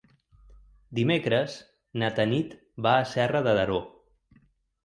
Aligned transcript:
Dimecres 0.99 1.57
na 2.03 2.09
Tanit 2.21 2.57
va 2.87 2.95
a 3.03 3.07
Serra 3.13 3.43
de 3.49 3.57
Daró. 3.63 3.81